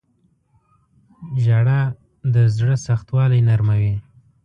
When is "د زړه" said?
2.33-2.75